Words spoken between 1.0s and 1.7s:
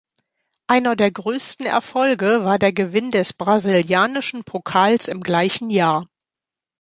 größten